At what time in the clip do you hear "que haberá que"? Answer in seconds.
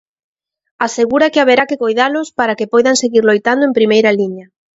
1.33-1.81